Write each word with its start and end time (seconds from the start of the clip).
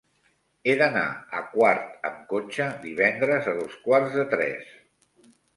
He 0.67 0.73
d'anar 0.79 1.03
a 1.41 1.43
Quart 1.51 2.09
amb 2.11 2.25
cotxe 2.33 2.71
divendres 2.89 3.53
a 3.53 3.57
dos 3.61 3.79
quarts 3.87 4.21
de 4.23 4.29
tres. 4.37 4.77